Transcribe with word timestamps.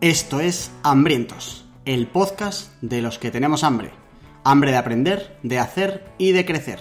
Esto 0.00 0.38
es 0.38 0.70
Hambrientos, 0.84 1.66
el 1.84 2.06
podcast 2.06 2.72
de 2.82 3.02
los 3.02 3.18
que 3.18 3.32
tenemos 3.32 3.64
hambre. 3.64 3.90
Hambre 4.44 4.70
de 4.70 4.76
aprender, 4.76 5.36
de 5.42 5.58
hacer 5.58 6.12
y 6.18 6.30
de 6.30 6.46
crecer. 6.46 6.78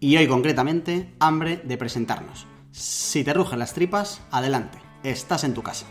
Y 0.00 0.16
hoy 0.16 0.26
concretamente, 0.26 1.14
hambre 1.20 1.58
de 1.62 1.78
presentarnos. 1.78 2.48
Si 2.72 3.22
te 3.22 3.32
rugen 3.34 3.60
las 3.60 3.72
tripas, 3.72 4.20
adelante, 4.32 4.78
estás 5.04 5.44
en 5.44 5.54
tu 5.54 5.62
casa. 5.62 5.86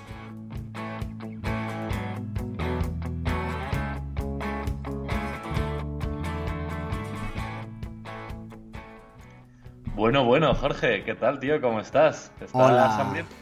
Bueno, 9.96 10.26
bueno, 10.26 10.54
Jorge, 10.56 11.06
¿qué 11.06 11.16
tal, 11.16 11.40
tío? 11.40 11.62
¿Cómo 11.62 11.80
estás? 11.80 12.34
¿Estás 12.42 12.50
Hola. 12.52 13.00
hambriento? 13.00 13.34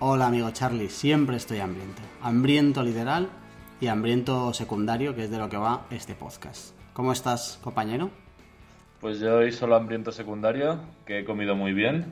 Hola 0.00 0.26
amigo 0.26 0.50
Charlie, 0.50 0.88
siempre 0.88 1.36
estoy 1.36 1.60
hambriento. 1.60 2.02
Hambriento 2.20 2.82
literal 2.82 3.28
y 3.80 3.86
hambriento 3.86 4.52
secundario, 4.52 5.14
que 5.14 5.22
es 5.22 5.30
de 5.30 5.38
lo 5.38 5.48
que 5.48 5.56
va 5.56 5.86
este 5.88 6.16
podcast. 6.16 6.76
¿Cómo 6.92 7.12
estás, 7.12 7.60
compañero? 7.62 8.10
Pues 9.00 9.20
yo 9.20 9.36
hoy 9.36 9.52
solo 9.52 9.76
hambriento 9.76 10.10
secundario, 10.10 10.80
que 11.06 11.20
he 11.20 11.24
comido 11.24 11.54
muy 11.54 11.72
bien. 11.72 12.06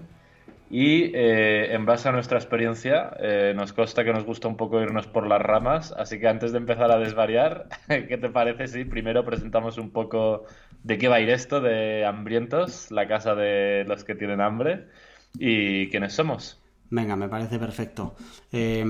Y 0.70 1.10
eh, 1.12 1.74
en 1.74 1.84
base 1.84 2.08
a 2.08 2.12
nuestra 2.12 2.38
experiencia, 2.38 3.16
eh, 3.18 3.52
nos 3.56 3.72
consta 3.72 4.04
que 4.04 4.12
nos 4.12 4.24
gusta 4.24 4.46
un 4.46 4.56
poco 4.56 4.80
irnos 4.80 5.08
por 5.08 5.26
las 5.26 5.42
ramas. 5.42 5.92
Así 5.98 6.20
que 6.20 6.28
antes 6.28 6.52
de 6.52 6.58
empezar 6.58 6.92
a 6.92 6.98
desvariar, 6.98 7.66
¿qué 7.88 8.16
te 8.16 8.28
parece 8.28 8.68
si 8.68 8.84
primero 8.84 9.24
presentamos 9.24 9.76
un 9.76 9.90
poco 9.90 10.44
de 10.84 10.98
qué 10.98 11.08
va 11.08 11.16
a 11.16 11.20
ir 11.20 11.30
esto 11.30 11.60
de 11.60 12.06
Hambrientos, 12.06 12.92
la 12.92 13.08
casa 13.08 13.34
de 13.34 13.84
los 13.88 14.04
que 14.04 14.14
tienen 14.14 14.40
hambre, 14.40 14.86
y 15.36 15.90
quiénes 15.90 16.12
somos? 16.12 16.61
Venga, 16.92 17.16
me 17.16 17.30
parece 17.30 17.58
perfecto. 17.58 18.14
Eh, 18.52 18.84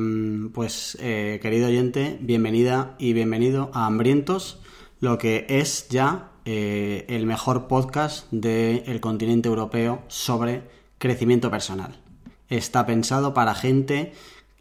pues, 0.53 0.99
eh, 1.01 1.39
querido 1.41 1.69
oyente, 1.69 2.19
bienvenida 2.21 2.97
y 2.99 3.13
bienvenido 3.13 3.71
a 3.75 3.87
Hambrientos, 3.87 4.59
lo 4.99 5.19
que 5.19 5.47
es 5.49 5.89
ya 5.89 6.33
eh, 6.45 7.07
el 7.09 7.27
mejor 7.27 7.69
podcast 7.69 8.29
del 8.33 8.99
continente 9.01 9.49
europeo 9.49 10.03
sobre 10.09 10.65
crecimiento 10.99 11.49
personal. 11.49 12.01
Está 12.49 12.87
pensado 12.87 13.35
para 13.35 13.55
gente 13.55 14.13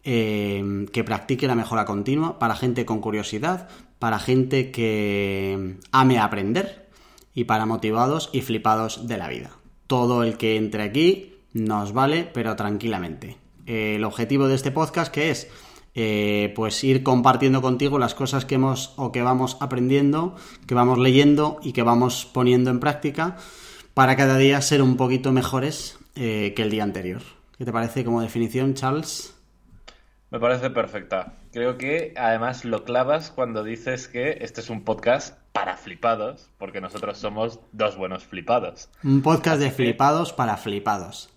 que 0.04 1.04
practique 1.04 1.48
la 1.48 1.56
mejora 1.56 1.84
continua, 1.84 2.38
para 2.38 2.54
gente 2.54 2.84
con 2.86 3.00
curiosidad, 3.00 3.68
para 3.98 4.20
gente 4.20 4.70
que 4.70 5.78
ame 5.90 6.20
aprender 6.20 6.88
y 7.34 7.42
para 7.42 7.66
motivados 7.66 8.30
y 8.32 8.42
flipados 8.42 9.08
de 9.08 9.18
la 9.18 9.28
vida. 9.28 9.50
Todo 9.88 10.22
el 10.22 10.36
que 10.36 10.56
entre 10.56 10.84
aquí 10.84 11.31
nos 11.52 11.92
vale, 11.92 12.28
pero 12.32 12.56
tranquilamente. 12.56 13.36
Eh, 13.66 13.96
el 13.96 14.04
objetivo 14.04 14.48
de 14.48 14.54
este 14.54 14.70
podcast 14.70 15.12
que 15.12 15.30
es 15.30 15.48
eh, 15.94 16.52
pues 16.56 16.82
ir 16.84 17.02
compartiendo 17.02 17.60
contigo 17.60 17.98
las 17.98 18.14
cosas 18.14 18.46
que 18.46 18.54
hemos 18.54 18.94
o 18.96 19.12
que 19.12 19.22
vamos 19.22 19.58
aprendiendo, 19.60 20.36
que 20.66 20.74
vamos 20.74 20.98
leyendo 20.98 21.60
y 21.62 21.72
que 21.72 21.82
vamos 21.82 22.24
poniendo 22.24 22.70
en 22.70 22.80
práctica 22.80 23.36
para 23.92 24.16
cada 24.16 24.38
día 24.38 24.60
ser 24.62 24.80
un 24.80 24.96
poquito 24.96 25.32
mejores 25.32 25.98
eh, 26.16 26.54
que 26.56 26.62
el 26.62 26.70
día 26.70 26.82
anterior. 26.82 27.22
¿Qué 27.58 27.66
te 27.66 27.72
parece 27.72 28.04
como 28.04 28.22
definición, 28.22 28.72
Charles? 28.74 29.34
Me 30.30 30.40
parece 30.40 30.70
perfecta. 30.70 31.34
Creo 31.52 31.76
que 31.76 32.14
además 32.16 32.64
lo 32.64 32.84
clavas 32.84 33.30
cuando 33.30 33.62
dices 33.62 34.08
que 34.08 34.38
este 34.40 34.62
es 34.62 34.70
un 34.70 34.82
podcast 34.82 35.38
para 35.52 35.76
flipados, 35.76 36.48
porque 36.56 36.80
nosotros 36.80 37.18
somos 37.18 37.60
dos 37.72 37.98
buenos 37.98 38.24
flipados. 38.24 38.88
Un 39.04 39.20
podcast 39.20 39.60
de 39.60 39.70
flipados 39.70 40.32
para 40.32 40.56
flipados. 40.56 41.28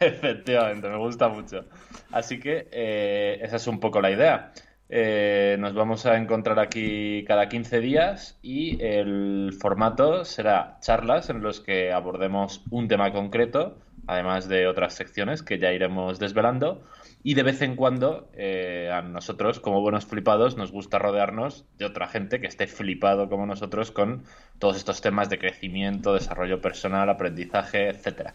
Efectivamente, 0.02 0.88
me 0.88 0.96
gusta 0.96 1.28
mucho. 1.28 1.66
Así 2.10 2.40
que 2.40 2.68
eh, 2.72 3.38
esa 3.42 3.56
es 3.56 3.66
un 3.66 3.80
poco 3.80 4.00
la 4.00 4.10
idea. 4.10 4.52
Eh, 4.88 5.56
nos 5.60 5.74
vamos 5.74 6.06
a 6.06 6.16
encontrar 6.16 6.58
aquí 6.58 7.22
cada 7.28 7.48
15 7.48 7.80
días 7.80 8.38
y 8.42 8.82
el 8.82 9.54
formato 9.60 10.24
será 10.24 10.78
charlas 10.80 11.28
en 11.28 11.42
los 11.42 11.60
que 11.60 11.92
abordemos 11.92 12.64
un 12.70 12.88
tema 12.88 13.12
concreto, 13.12 13.76
además 14.06 14.48
de 14.48 14.66
otras 14.66 14.94
secciones 14.94 15.42
que 15.42 15.58
ya 15.58 15.70
iremos 15.70 16.18
desvelando. 16.18 16.82
Y 17.22 17.34
de 17.34 17.42
vez 17.42 17.60
en 17.60 17.76
cuando 17.76 18.30
eh, 18.32 18.90
a 18.90 19.02
nosotros, 19.02 19.60
como 19.60 19.82
buenos 19.82 20.06
flipados, 20.06 20.56
nos 20.56 20.72
gusta 20.72 20.98
rodearnos 20.98 21.66
de 21.76 21.84
otra 21.84 22.08
gente 22.08 22.40
que 22.40 22.46
esté 22.46 22.66
flipado 22.66 23.28
como 23.28 23.44
nosotros 23.44 23.90
con 23.90 24.24
todos 24.58 24.78
estos 24.78 25.02
temas 25.02 25.28
de 25.28 25.38
crecimiento, 25.38 26.14
desarrollo 26.14 26.62
personal, 26.62 27.10
aprendizaje, 27.10 27.88
etcétera. 27.90 28.34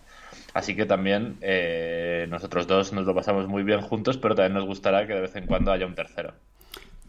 Así 0.56 0.74
que 0.74 0.86
también 0.86 1.36
eh, 1.42 2.28
nosotros 2.30 2.66
dos 2.66 2.94
nos 2.94 3.06
lo 3.06 3.14
pasamos 3.14 3.46
muy 3.46 3.64
bien 3.64 3.82
juntos, 3.82 4.16
pero 4.16 4.36
también 4.36 4.54
nos 4.54 4.64
gustará 4.64 5.06
que 5.06 5.14
de 5.14 5.20
vez 5.20 5.36
en 5.36 5.48
cuando 5.48 5.70
haya 5.70 5.86
un 5.86 5.96
tercero. 5.96 6.32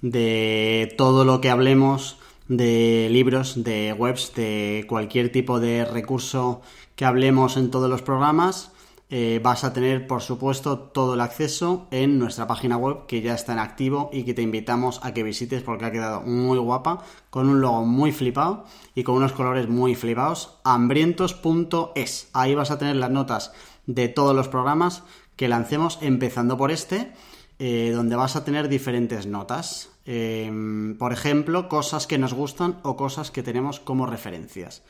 De 0.03 0.93
todo 0.99 1.25
lo 1.25 1.41
que 1.41 1.49
hablemos, 1.49 2.19
de 2.49 3.07
libros, 3.09 3.63
de 3.63 3.93
webs, 3.93 4.35
de 4.35 4.85
cualquier 4.89 5.31
tipo 5.31 5.61
de 5.61 5.85
recurso 5.85 6.61
que 6.97 7.05
hablemos 7.05 7.57
en 7.57 7.71
todos 7.71 7.89
los 7.89 8.03
programas, 8.03 8.73
eh, 9.09 9.41
vas 9.41 9.63
a 9.63 9.73
tener, 9.73 10.09
por 10.09 10.21
supuesto, 10.21 10.79
todo 10.79 11.15
el 11.15 11.21
acceso 11.21 11.87
en 11.93 12.19
nuestra 12.19 12.49
página 12.49 12.77
web 12.77 13.07
que 13.07 13.23
ya 13.23 13.35
está 13.35 13.53
en 13.53 13.61
activo 13.61 14.11
y 14.13 14.25
que 14.25 14.35
te 14.35 14.43
invitamos 14.43 14.99
a 15.05 15.15
que 15.15 15.23
visites 15.23 15.63
porque 15.63 15.85
ha 15.85 15.93
quedado 15.93 16.23
muy 16.23 16.59
guapa, 16.59 17.05
con 17.31 17.49
un 17.49 17.61
logo 17.61 17.85
muy 17.85 18.11
flipado 18.11 18.65
y 18.97 19.05
con 19.05 19.15
unos 19.15 19.33
colores 19.33 19.69
muy 19.69 19.95
flipados. 19.95 20.59
hambrientos.es. 20.65 22.29
Ahí 22.33 22.55
vas 22.57 22.73
a 22.73 22.79
tener 22.79 22.97
las 22.97 23.11
notas 23.11 23.53
de 23.87 24.09
todos 24.09 24.35
los 24.35 24.49
programas 24.49 25.05
que 25.37 25.49
lancemos, 25.49 25.99
empezando 26.01 26.57
por 26.57 26.73
este, 26.73 27.13
eh, 27.61 27.93
donde 27.95 28.17
vas 28.17 28.35
a 28.35 28.45
tener 28.45 28.69
diferentes 28.69 29.27
notas. 29.27 29.91
Eh, 30.05 30.51
por 30.99 31.13
ejemplo, 31.13 31.69
cosas 31.69 32.09
que 32.09 32.19
nos 32.19 32.35
gustan 32.35 32.81
o 32.83 32.97
cosas 32.97 33.31
que 33.31 33.45
tenemos 33.45 33.79
como 33.79 34.07
referencias. 34.07 34.83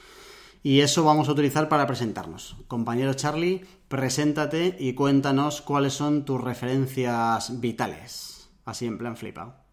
Y 0.63 0.81
eso 0.81 1.05
vamos 1.05 1.29
a 1.29 1.33
utilizar 1.33 1.69
para 1.69 1.87
presentarnos. 1.87 2.57
Compañero 2.69 3.15
Charlie, 3.15 3.65
preséntate 3.89 4.77
y 4.79 4.95
cuéntanos 4.95 5.63
cuáles 5.63 5.93
son 5.95 6.25
tus 6.25 6.43
referencias 6.43 7.61
vitales. 7.61 8.51
Así 8.65 8.87
en 8.87 8.99
plan 8.99 9.17
flipado. 9.17 9.65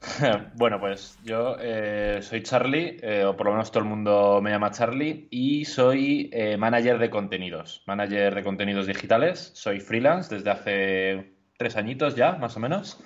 Bueno, 0.54 0.78
pues 0.80 1.18
yo 1.24 1.56
eh, 1.60 2.20
soy 2.22 2.42
Charlie, 2.42 2.98
eh, 3.02 3.24
o 3.24 3.36
por 3.36 3.46
lo 3.46 3.52
menos 3.52 3.70
todo 3.70 3.82
el 3.82 3.88
mundo 3.88 4.40
me 4.42 4.50
llama 4.50 4.70
Charlie, 4.70 5.28
y 5.30 5.64
soy 5.64 6.30
eh, 6.32 6.56
manager 6.56 6.98
de 6.98 7.10
contenidos, 7.10 7.82
manager 7.86 8.34
de 8.34 8.44
contenidos 8.44 8.86
digitales. 8.86 9.50
Soy 9.54 9.80
freelance 9.80 10.34
desde 10.34 10.50
hace 10.50 11.34
tres 11.56 11.76
añitos 11.76 12.14
ya, 12.14 12.32
más 12.32 12.56
o 12.56 12.60
menos. 12.60 13.00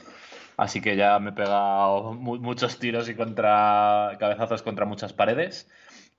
Así 0.57 0.81
que 0.83 0.97
ya 0.97 1.19
me 1.19 1.31
he 1.31 1.33
pegado 1.33 2.13
mu- 2.15 2.39
muchos 2.39 2.79
tiros 2.79 3.09
y 3.09 3.15
contra 3.15 4.17
cabezazos 4.21 4.63
contra 4.63 4.85
muchas 4.87 5.13
paredes. 5.13 5.69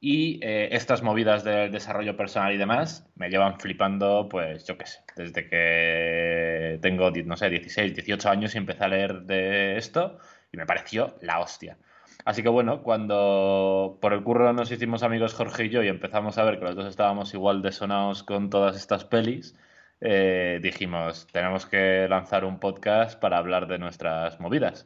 Y 0.05 0.37
eh, 0.41 0.67
estas 0.73 1.01
movidas 1.01 1.45
del 1.45 1.71
desarrollo 1.71 2.17
personal 2.17 2.53
y 2.53 2.57
demás 2.57 3.09
me 3.15 3.29
llevan 3.29 3.57
flipando, 3.57 4.27
pues 4.29 4.67
yo 4.67 4.77
qué 4.77 4.85
sé, 4.85 4.99
desde 5.15 5.47
que 5.47 6.77
tengo, 6.81 7.09
no 7.09 7.37
sé, 7.37 7.49
16, 7.49 7.95
18 7.95 8.29
años 8.29 8.53
y 8.53 8.57
empecé 8.57 8.83
a 8.83 8.89
leer 8.89 9.21
de 9.21 9.77
esto 9.77 10.17
y 10.51 10.57
me 10.57 10.65
pareció 10.65 11.15
la 11.21 11.39
hostia. 11.39 11.77
Así 12.25 12.43
que 12.43 12.49
bueno, 12.49 12.83
cuando 12.83 13.97
por 14.01 14.11
el 14.11 14.23
curro 14.23 14.51
nos 14.51 14.71
hicimos 14.71 15.03
amigos 15.03 15.35
Jorge 15.35 15.67
y 15.67 15.69
yo 15.69 15.81
y 15.81 15.87
empezamos 15.87 16.37
a 16.37 16.43
ver 16.43 16.59
que 16.59 16.65
los 16.65 16.75
dos 16.75 16.87
estábamos 16.87 17.33
igual 17.33 17.61
de 17.61 17.71
sonados 17.71 18.23
con 18.23 18.49
todas 18.49 18.75
estas 18.75 19.05
pelis, 19.05 19.55
eh, 20.01 20.59
dijimos, 20.61 21.27
tenemos 21.31 21.65
que 21.65 22.07
lanzar 22.09 22.43
un 22.43 22.59
podcast 22.59 23.17
para 23.17 23.37
hablar 23.37 23.67
de 23.67 23.79
nuestras 23.79 24.37
movidas. 24.41 24.85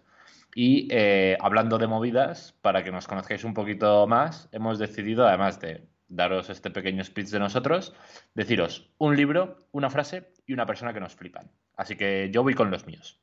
Y 0.56 0.88
eh, 0.92 1.38
hablando 1.40 1.78
de 1.78 1.88
movidas, 1.88 2.56
para 2.62 2.84
que 2.84 2.92
nos 2.92 3.08
conozcáis 3.08 3.44
un 3.44 3.54
poquito 3.54 4.08
más, 4.08 4.50
hemos 4.52 4.80
decidido, 4.80 5.28
además 5.28 5.60
de 5.60 5.88
daros 6.08 6.50
este 6.50 6.72
pequeño 6.72 7.04
speech 7.04 7.30
de 7.30 7.40
nosotros, 7.40 7.94
deciros 8.34 8.90
un 8.98 9.16
libro, 9.16 9.68
una 9.72 9.90
frase 9.90 10.32
y 10.46 10.54
una 10.54 10.66
persona 10.66 10.94
que 10.94 11.00
nos 11.00 11.16
flipan. 11.16 11.52
Así 11.76 11.96
que 11.96 12.30
yo 12.32 12.44
voy 12.44 12.54
con 12.54 12.72
los 12.72 12.86
míos. 12.86 13.20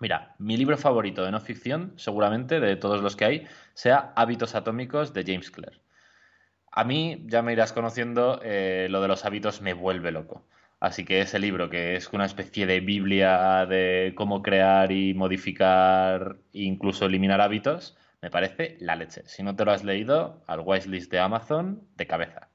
Mira, 0.00 0.34
mi 0.38 0.56
libro 0.56 0.76
favorito 0.76 1.24
de 1.24 1.30
no 1.30 1.40
ficción, 1.40 1.92
seguramente, 1.96 2.58
de 2.58 2.76
todos 2.76 3.00
los 3.00 3.14
que 3.14 3.24
hay, 3.24 3.46
sea 3.74 4.12
Hábitos 4.16 4.54
Atómicos 4.54 5.12
de 5.12 5.22
James 5.24 5.50
Clear. 5.50 5.80
A 6.72 6.82
mí, 6.82 7.24
ya 7.26 7.42
me 7.42 7.52
irás 7.52 7.72
conociendo, 7.72 8.40
eh, 8.42 8.88
lo 8.90 9.00
de 9.00 9.06
los 9.06 9.24
hábitos 9.24 9.60
me 9.60 9.74
vuelve 9.74 10.10
loco. 10.10 10.44
Así 10.84 11.06
que 11.06 11.22
ese 11.22 11.38
libro, 11.38 11.70
que 11.70 11.96
es 11.96 12.12
una 12.12 12.26
especie 12.26 12.66
de 12.66 12.80
Biblia 12.80 13.64
de 13.64 14.12
cómo 14.14 14.42
crear 14.42 14.92
y 14.92 15.14
modificar 15.14 16.36
incluso 16.52 17.06
eliminar 17.06 17.40
hábitos, 17.40 17.96
me 18.20 18.30
parece 18.30 18.76
la 18.80 18.94
leche. 18.94 19.22
Si 19.24 19.42
no 19.42 19.56
te 19.56 19.64
lo 19.64 19.72
has 19.72 19.82
leído, 19.82 20.42
al 20.46 20.60
wishlist 20.60 21.10
de 21.10 21.20
Amazon, 21.20 21.88
de 21.96 22.06
cabeza. 22.06 22.50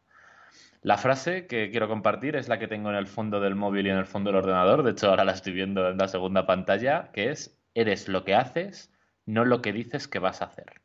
La 0.84 1.00
frase 1.00 1.48
que 1.48 1.72
quiero 1.72 1.88
compartir 1.88 2.36
es 2.36 2.48
la 2.50 2.60
que 2.60 2.68
tengo 2.68 2.92
en 2.92 2.98
el 2.98 3.08
fondo 3.08 3.40
del 3.40 3.56
móvil 3.56 3.88
y 3.88 3.90
en 3.90 3.98
el 3.98 4.06
fondo 4.06 4.30
del 4.30 4.44
ordenador. 4.44 4.84
De 4.84 4.92
hecho, 4.92 5.10
ahora 5.10 5.26
la 5.26 5.32
estoy 5.32 5.54
viendo 5.54 5.90
en 5.90 5.98
la 5.98 6.08
segunda 6.08 6.46
pantalla, 6.46 7.10
que 7.12 7.32
es, 7.32 7.60
eres 7.74 8.08
lo 8.08 8.26
que 8.26 8.36
haces, 8.36 8.94
no 9.26 9.44
lo 9.44 9.64
que 9.64 9.74
dices 9.74 10.08
que 10.08 10.20
vas 10.20 10.44
a 10.44 10.46
hacer. 10.46 10.82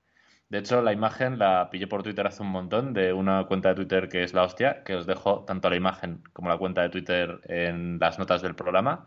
De 0.49 0.59
hecho, 0.59 0.83
la 0.83 0.93
imagen 0.93 1.39
la 1.39 1.69
pillé 1.71 1.87
por 1.87 2.03
Twitter 2.03 2.27
hace 2.27 2.43
un 2.43 2.51
montón 2.51 2.93
de 2.93 3.13
una 3.13 3.45
cuenta 3.45 3.71
de 3.71 3.75
Twitter 3.75 4.09
que 4.09 4.23
es 4.23 4.35
la 4.35 4.45
hostia, 4.45 4.85
que 4.85 4.95
os 4.95 5.07
dejo 5.07 5.45
tanto 5.45 5.71
la 5.71 5.77
imagen 5.77 6.23
como 6.33 6.49
la 6.49 6.59
cuenta 6.59 6.83
de 6.83 6.91
Twitter 6.91 7.41
en 7.45 7.99
las 7.99 8.19
notas 8.19 8.43
del 8.43 8.55
programa. 8.55 9.07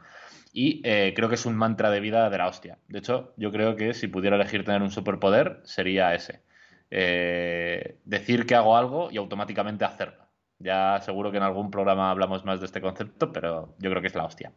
Y 0.52 0.82
eh, 0.84 1.14
creo 1.16 1.30
que 1.30 1.36
es 1.36 1.46
un 1.46 1.56
mantra 1.56 1.92
de 1.92 2.00
vida 2.00 2.30
de 2.30 2.38
la 2.38 2.48
hostia. 2.48 2.80
De 2.88 3.00
hecho, 3.00 3.34
yo 3.38 3.52
creo 3.52 3.76
que 3.76 3.94
si 3.94 4.08
pudiera 4.08 4.36
elegir 4.36 4.66
tener 4.66 4.82
un 4.82 4.92
superpoder, 4.92 5.62
sería 5.64 6.16
ese. 6.16 6.42
Eh, 6.90 8.00
decir 8.06 8.46
que 8.46 8.56
hago 8.56 8.78
algo 8.78 9.10
y 9.12 9.18
automáticamente 9.18 9.86
hacerlo. 9.86 10.26
Ya 10.60 11.00
seguro 11.02 11.32
que 11.32 11.38
en 11.38 11.44
algún 11.44 11.70
programa 11.70 12.10
hablamos 12.10 12.44
más 12.46 12.60
de 12.60 12.66
este 12.66 12.82
concepto, 12.82 13.32
pero 13.32 13.76
yo 13.80 13.90
creo 13.90 14.02
que 14.02 14.08
es 14.08 14.16
la 14.16 14.26
hostia. 14.26 14.54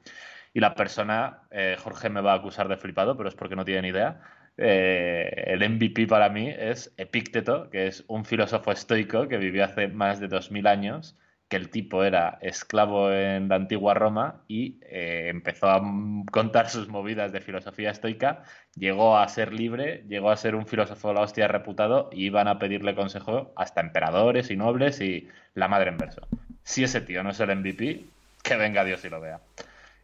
Y 0.52 0.60
la 0.60 0.74
persona, 0.74 1.42
eh, 1.50 1.76
Jorge 1.78 2.08
me 2.08 2.20
va 2.20 2.32
a 2.32 2.36
acusar 2.36 2.68
de 2.68 2.76
flipado, 2.76 3.16
pero 3.16 3.28
es 3.28 3.34
porque 3.34 3.56
no 3.56 3.64
tiene 3.64 3.82
ni 3.82 3.88
idea. 3.88 4.20
El 4.60 5.68
MVP 5.68 6.06
para 6.06 6.28
mí 6.28 6.48
es 6.48 6.92
Epícteto, 6.96 7.70
que 7.70 7.86
es 7.86 8.04
un 8.08 8.24
filósofo 8.24 8.72
estoico 8.72 9.28
que 9.28 9.38
vivió 9.38 9.64
hace 9.64 9.88
más 9.88 10.20
de 10.20 10.28
2000 10.28 10.66
años 10.66 11.16
que 11.50 11.56
el 11.56 11.68
tipo 11.68 12.04
era 12.04 12.38
esclavo 12.42 13.12
en 13.12 13.48
la 13.48 13.56
antigua 13.56 13.92
Roma 13.92 14.44
y 14.46 14.78
eh, 14.82 15.26
empezó 15.30 15.68
a 15.68 15.82
contar 16.30 16.70
sus 16.70 16.86
movidas 16.86 17.32
de 17.32 17.40
filosofía 17.40 17.90
estoica, 17.90 18.44
llegó 18.76 19.18
a 19.18 19.26
ser 19.26 19.52
libre, 19.52 20.04
llegó 20.08 20.30
a 20.30 20.36
ser 20.36 20.54
un 20.54 20.68
filósofo 20.68 21.08
de 21.08 21.14
la 21.14 21.22
hostia 21.22 21.48
reputado 21.48 22.08
y 22.12 22.26
iban 22.26 22.46
a 22.46 22.60
pedirle 22.60 22.94
consejo 22.94 23.52
hasta 23.56 23.80
emperadores 23.80 24.48
y 24.52 24.56
nobles 24.56 25.00
y 25.00 25.28
la 25.54 25.66
madre 25.66 25.90
en 25.90 25.98
verso. 25.98 26.22
Si 26.62 26.84
ese 26.84 27.00
tío 27.00 27.24
no 27.24 27.30
es 27.30 27.40
el 27.40 27.54
MVP, 27.56 28.04
que 28.44 28.56
venga 28.56 28.84
Dios 28.84 29.04
y 29.04 29.08
lo 29.08 29.20
vea. 29.20 29.40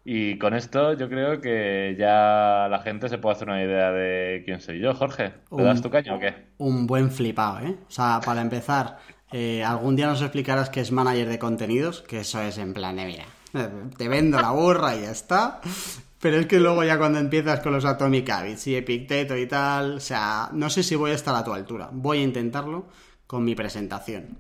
Y 0.09 0.39
con 0.39 0.55
esto 0.55 0.93
yo 0.93 1.09
creo 1.09 1.41
que 1.41 1.97
ya 1.99 2.69
la 2.71 2.79
gente 2.79 3.09
se 3.09 3.19
puede 3.19 3.35
hacer 3.35 3.49
una 3.49 3.61
idea 3.61 3.91
de 3.91 4.43
quién 4.45 4.61
soy 4.61 4.79
yo, 4.79 4.95
Jorge. 4.95 5.33
¿Te 5.55 5.63
das 5.65 5.83
tu 5.83 5.91
caño 5.91 6.15
o 6.15 6.21
qué? 6.21 6.33
Un 6.59 6.87
buen 6.87 7.11
flipado, 7.11 7.67
¿eh? 7.67 7.77
O 7.89 7.91
sea, 7.91 8.21
para 8.25 8.41
empezar, 8.41 8.99
eh, 9.33 9.65
algún 9.65 9.97
día 9.97 10.07
nos 10.07 10.23
explicarás 10.23 10.71
que 10.71 10.81
es 10.81 10.93
manager 10.93 11.29
de 11.29 11.41
contenidos, 11.41 12.03
que 12.03 12.21
eso 12.21 12.41
es 12.41 12.57
en 12.59 12.73
plan 12.73 12.95
de, 12.95 13.05
mira, 13.05 13.25
te 13.97 14.09
vendo 14.09 14.41
la 14.41 14.53
burra 14.53 14.95
y 14.95 15.03
ya 15.03 15.11
está. 15.11 15.61
Pero 16.21 16.37
es 16.37 16.47
que 16.47 16.61
luego 16.61 16.85
ya 16.85 16.99
cuando 16.99 17.19
empiezas 17.19 17.59
con 17.59 17.73
los 17.73 17.85
Atomic 17.85 18.31
Habits 18.31 18.69
y 18.69 18.77
Epicteto 18.77 19.37
y 19.37 19.49
tal, 19.49 19.95
o 19.95 20.01
sea, 20.01 20.51
no 20.53 20.71
sé 20.71 20.85
si 20.85 20.95
voy 20.95 21.11
a 21.11 21.15
estar 21.15 21.35
a 21.35 21.43
tu 21.43 21.53
altura. 21.53 21.89
Voy 21.91 22.19
a 22.19 22.23
intentarlo 22.23 22.87
con 23.27 23.45
mi 23.45 23.57
presentación. 23.57 24.39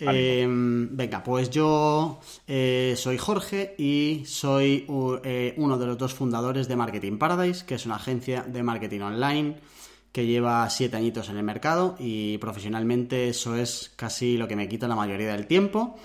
Eh, 0.00 0.44
venga, 0.48 1.22
pues 1.22 1.50
yo 1.50 2.20
eh, 2.48 2.94
soy 2.96 3.16
Jorge 3.16 3.74
y 3.78 4.24
soy 4.26 4.84
uno 4.88 5.78
de 5.78 5.86
los 5.86 5.98
dos 5.98 6.12
fundadores 6.14 6.66
de 6.68 6.76
Marketing 6.76 7.16
Paradise, 7.18 7.64
que 7.64 7.76
es 7.76 7.86
una 7.86 7.96
agencia 7.96 8.42
de 8.42 8.62
marketing 8.62 9.00
online 9.00 9.56
que 10.14 10.26
lleva 10.26 10.70
siete 10.70 10.96
añitos 10.96 11.28
en 11.28 11.38
el 11.38 11.42
mercado 11.42 11.96
y 11.98 12.38
profesionalmente 12.38 13.28
eso 13.28 13.56
es 13.56 13.92
casi 13.96 14.36
lo 14.36 14.46
que 14.46 14.54
me 14.54 14.68
quita 14.68 14.86
la 14.86 14.94
mayoría 14.94 15.32
del 15.32 15.48
tiempo. 15.48 15.96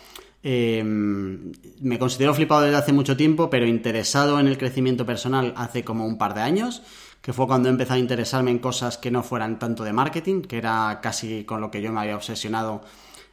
Eh, 0.41 0.83
me 0.83 2.00
considero 2.00 2.33
flipado 2.33 2.62
desde 2.62 2.77
hace 2.77 2.91
mucho 2.91 3.15
tiempo, 3.15 3.51
pero 3.51 3.68
interesado 3.68 4.39
en 4.39 4.47
el 4.47 4.57
crecimiento 4.57 5.06
personal 5.06 5.53
hace 5.56 5.83
como 5.83 6.07
un 6.07 6.18
par 6.18 6.33
de 6.33 6.41
años, 6.41 6.81
que 7.21 7.33
fue 7.33 7.45
cuando 7.45 7.69
empecé 7.69 7.94
a 7.94 7.97
interesarme 8.00 8.50
en 8.50 8.57
cosas 8.57 8.97
que 8.97 9.12
no 9.12 9.21
fueran 9.21 9.59
tanto 9.59 9.83
de 9.83 9.94
marketing, 9.94 10.41
que 10.41 10.57
era 10.57 11.00
casi 11.03 11.44
con 11.44 11.62
lo 11.62 11.69
que 11.69 11.80
yo 11.80 11.91
me 11.91 12.00
había 12.00 12.15
obsesionado 12.15 12.81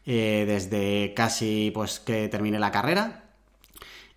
eh, 0.06 0.44
desde 0.46 1.12
casi 1.14 1.70
pues 1.74 2.00
que 2.00 2.28
terminé 2.28 2.58
la 2.58 2.70
carrera. 2.70 3.24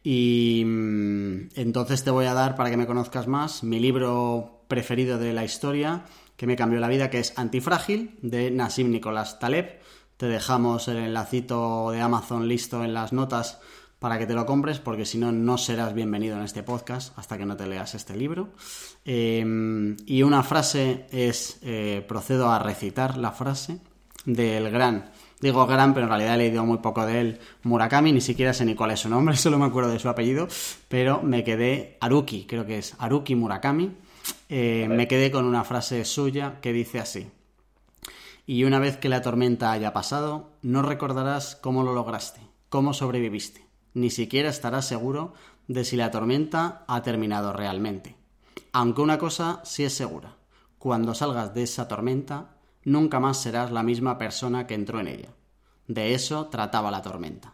Y 0.03 0.63
mm, 0.65 1.50
entonces 1.56 2.03
te 2.03 2.12
voy 2.12 2.25
a 2.25 2.33
dar, 2.33 2.56
para 2.56 2.69
que 2.69 2.77
me 2.77 2.88
conozcas 2.88 3.27
más, 3.27 3.63
mi 3.63 3.80
libro 3.80 4.63
preferido 4.68 5.18
de 5.18 5.33
la 5.33 5.44
historia, 5.44 6.06
que 6.38 6.47
me 6.47 6.56
cambió 6.56 6.80
la 6.80 6.88
vida, 6.88 7.09
que 7.09 7.19
es 7.19 7.38
Antifrágil, 7.38 8.18
de 8.21 8.51
Nassim 8.51 8.91
Nicolás 8.91 9.39
Taleb. 9.39 9.80
Te 10.15 10.27
dejamos 10.27 10.88
el 10.88 10.97
enlacito 10.97 11.91
de 11.91 12.01
Amazon 12.01 12.47
listo 12.47 12.83
en 12.83 12.94
las 12.94 13.12
notas 13.12 13.59
para 14.00 14.18
que 14.18 14.25
te 14.25 14.33
lo 14.33 14.45
compres, 14.45 14.80
porque 14.80 15.06
si 15.06 15.18
no, 15.18 15.31
no 15.31 15.57
serás 15.57 15.94
bienvenido 15.94 16.38
en 16.38 16.44
este 16.44 16.63
podcast 16.63 17.18
hasta 17.18 17.38
que 17.38 17.45
no 17.45 17.57
te 17.57 17.68
leas 17.68 17.95
este 17.95 18.15
libro. 18.15 18.50
Em, 19.03 19.97
y 20.06 20.24
una 20.24 20.44
frase 20.44 21.07
es, 21.12 21.59
eh, 21.62 22.06
procedo 22.07 22.50
a 22.50 22.59
recitar 22.59 23.18
la 23.18 23.31
frase 23.31 23.80
del 24.25 24.69
gran, 24.71 25.12
digo 25.41 25.65
gran, 25.68 25.94
pero 25.94 26.06
en 26.06 26.09
realidad 26.09 26.36
he 26.36 26.38
leído 26.38 26.65
muy 26.65 26.80
poco 26.80 27.06
de 27.06 27.21
él, 27.21 27.39
Murakami, 27.63 28.12
ni 28.12 28.21
siquiera 28.21 28.53
sé 28.53 28.65
ni 28.65 28.75
cuál 28.75 28.91
es 28.91 29.00
su 29.01 29.09
nombre, 29.09 29.36
solo 29.38 29.57
me 29.57 29.65
acuerdo 29.65 29.91
de 29.91 30.00
su 30.00 30.09
apellido, 30.09 30.47
pero 30.88 31.21
me 31.21 31.44
quedé, 31.44 31.97
Haruki, 32.01 32.45
creo 32.45 32.65
que 32.65 32.77
es 32.77 32.95
Haruki 33.00 33.36
Murakami, 33.36 33.91
eh, 34.50 34.88
me 34.89 35.07
quedé 35.07 35.31
con 35.31 35.45
una 35.45 35.63
frase 35.63 36.03
suya 36.06 36.59
que 36.62 36.74
dice 36.74 37.00
así. 37.00 37.30
Y 38.45 38.63
una 38.63 38.80
vez 38.80 38.97
que 38.97 39.09
la 39.09 39.21
tormenta 39.21 39.71
haya 39.71 39.94
pasado, 39.94 40.50
no 40.63 40.81
recordarás 40.81 41.56
cómo 41.56 41.83
lo 41.83 41.94
lograste, 41.94 42.41
cómo 42.69 42.94
sobreviviste. 42.94 43.63
Ni 43.94 44.09
siquiera 44.09 44.50
estarás 44.50 44.88
seguro 44.88 45.33
de 45.68 45.86
si 45.86 45.95
la 45.95 46.09
tormenta 46.09 46.83
ha 46.88 47.03
terminado 47.03 47.53
realmente. 47.53 48.15
Aunque 48.71 49.01
una 49.01 49.19
cosa 49.19 49.62
sí 49.63 49.83
es 49.83 49.94
segura. 49.94 50.38
Cuando 50.80 51.13
salgas 51.13 51.53
de 51.53 51.63
esa 51.63 51.88
tormenta, 51.88 52.56
nunca 52.89 53.19
más 53.19 53.41
serás 53.41 53.71
la 53.71 53.83
misma 53.83 54.18
persona 54.18 54.68
que 54.68 54.74
entró 54.74 55.00
en 55.00 55.07
ella. 55.07 55.30
De 55.88 56.13
eso 56.13 56.47
trataba 56.47 56.91
la 56.91 57.01
tormenta. 57.01 57.53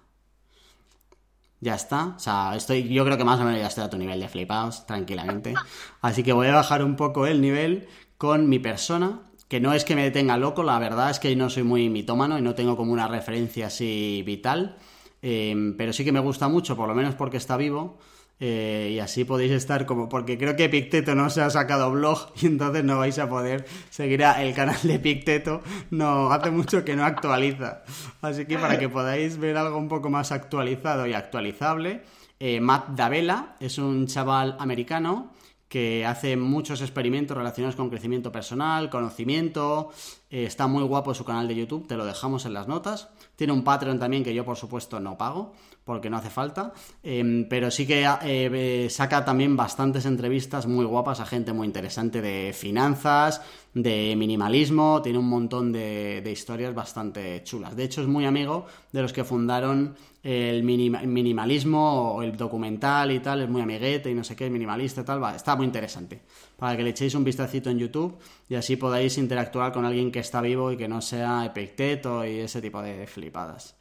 Ya 1.61 1.75
está. 1.75 2.13
O 2.15 2.19
sea, 2.19 2.55
estoy, 2.55 2.87
yo 2.89 3.05
creo 3.05 3.17
que 3.17 3.23
más 3.23 3.39
o 3.39 3.43
menos 3.43 3.59
ya 3.59 3.67
estoy 3.67 3.83
a 3.83 3.89
tu 3.89 3.97
nivel 3.97 4.19
de 4.19 4.27
flipados, 4.27 4.85
tranquilamente. 4.85 5.53
Así 6.01 6.23
que 6.23 6.33
voy 6.33 6.47
a 6.47 6.55
bajar 6.55 6.83
un 6.83 6.95
poco 6.95 7.25
el 7.27 7.41
nivel 7.41 7.87
con 8.17 8.49
mi 8.49 8.59
persona, 8.59 9.21
que 9.47 9.59
no 9.59 9.73
es 9.73 9.85
que 9.85 9.95
me 9.95 10.03
detenga 10.03 10.37
loco, 10.37 10.63
la 10.63 10.79
verdad 10.79 11.09
es 11.09 11.19
que 11.19 11.35
no 11.35 11.49
soy 11.49 11.63
muy 11.63 11.89
mitómano 11.89 12.37
y 12.37 12.41
no 12.41 12.55
tengo 12.55 12.75
como 12.75 12.91
una 12.93 13.07
referencia 13.07 13.67
así 13.67 14.23
vital. 14.25 14.77
Eh, 15.21 15.73
pero 15.77 15.91
sí 15.91 16.05
que 16.05 16.11
me 16.11 16.19
gusta 16.19 16.47
mucho, 16.47 16.75
por 16.75 16.87
lo 16.87 16.95
menos 16.95 17.15
porque 17.15 17.37
está 17.37 17.57
vivo. 17.57 17.97
Eh, 18.39 18.91
y 18.93 18.99
así 18.99 19.23
podéis 19.23 19.53
estar 19.53 19.85
como, 19.85 20.09
porque 20.09 20.37
creo 20.37 20.57
que 20.57 20.67
Picteto 20.67 21.15
no 21.15 21.29
se 21.29 21.41
ha 21.41 21.49
sacado 21.49 21.89
blog 21.91 22.33
y 22.41 22.47
entonces 22.47 22.83
no 22.83 22.97
vais 22.97 23.17
a 23.17 23.29
poder 23.29 23.65
seguir 23.89 24.21
el 24.23 24.53
canal 24.53 24.79
de 24.83 24.99
Picteto, 24.99 25.61
no, 25.91 26.31
hace 26.31 26.51
mucho 26.51 26.83
que 26.83 26.95
no 26.95 27.05
actualiza. 27.05 27.83
Así 28.21 28.45
que 28.45 28.57
para 28.57 28.77
que 28.77 28.89
podáis 28.89 29.37
ver 29.37 29.55
algo 29.55 29.77
un 29.77 29.87
poco 29.87 30.09
más 30.09 30.31
actualizado 30.31 31.07
y 31.07 31.13
actualizable, 31.13 32.03
eh, 32.39 32.59
Matt 32.59 32.89
Davela 32.89 33.55
es 33.61 33.77
un 33.77 34.07
chaval 34.07 34.57
americano 34.59 35.31
que 35.69 36.05
hace 36.05 36.37
muchos 36.37 36.81
experimentos 36.81 37.35
relacionados 37.35 37.75
con 37.75 37.89
crecimiento 37.89 38.31
personal, 38.31 38.89
conocimiento, 38.89 39.91
eh, 40.29 40.45
está 40.45 40.67
muy 40.67 40.83
guapo 40.83 41.13
su 41.13 41.25
canal 41.25 41.47
de 41.47 41.55
YouTube, 41.55 41.87
te 41.87 41.97
lo 41.97 42.05
dejamos 42.05 42.45
en 42.45 42.53
las 42.53 42.67
notas. 42.67 43.09
Tiene 43.35 43.53
un 43.53 43.63
Patreon 43.63 43.99
también 43.99 44.23
que 44.23 44.33
yo 44.33 44.45
por 44.45 44.57
supuesto 44.57 44.99
no 44.99 45.17
pago, 45.17 45.53
porque 45.85 46.09
no 46.09 46.17
hace 46.17 46.31
falta, 46.31 46.73
em, 47.03 47.47
pero 47.47 47.69
sí 47.69 47.85
que 47.85 48.05
eh, 48.23 48.87
saca 48.89 49.23
también 49.23 49.55
bastantes 49.55 50.05
entrevistas 50.05 50.65
muy 50.65 50.83
guapas 50.83 51.19
a 51.19 51.27
gente 51.27 51.53
muy 51.53 51.67
interesante 51.67 52.21
de 52.23 52.53
finanzas, 52.53 53.41
de 53.75 54.15
minimalismo, 54.17 55.01
tiene 55.03 55.19
un 55.19 55.29
montón 55.29 55.71
de, 55.71 56.23
historias 56.25 56.73
bastante 56.73 57.43
chulas. 57.43 57.75
De 57.75 57.83
hecho 57.83 58.01
es 58.01 58.07
muy 58.07 58.25
amigo 58.25 58.65
de 58.91 59.01
los 59.03 59.13
que 59.13 59.23
fundaron 59.23 59.95
el 60.23 60.63
minimalismo 60.63 62.13
o 62.15 62.23
el 62.23 62.35
documental 62.35 63.11
y 63.11 63.19
tal, 63.19 63.41
es 63.43 63.49
muy 63.49 63.61
amiguete 63.61 64.09
y 64.09 64.15
no 64.15 64.23
sé 64.23 64.35
qué, 64.35 64.49
minimalista 64.49 65.01
y 65.01 65.03
tal, 65.03 65.21
va, 65.21 65.35
está 65.35 65.55
muy 65.55 65.67
interesante. 65.67 66.21
Para 66.57 66.75
que 66.75 66.83
le 66.83 66.89
echéis 66.89 67.13
un 67.13 67.23
vistacito 67.23 67.69
en 67.69 67.77
YouTube 67.77 68.17
y 68.49 68.55
así 68.55 68.75
podáis 68.75 69.19
interactuar 69.19 69.71
con 69.71 69.85
alguien 69.85 70.11
que 70.11 70.19
está 70.19 70.41
vivo 70.41 70.71
y 70.71 70.77
que 70.77 70.87
no 70.87 70.99
sea 71.01 71.45
Epicteto 71.45 72.25
y 72.25 72.39
ese 72.39 72.59
tipo 72.59 72.81
de 72.81 73.05
flipadas. 73.05 73.75